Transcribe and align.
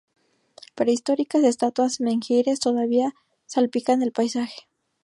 Prehistóricas 0.75 1.43
estatuas 1.43 1.99
menhires 2.01 2.59
todavía 2.59 3.13
salpican 3.45 4.01
el 4.01 4.11
paisaje. 4.11 4.63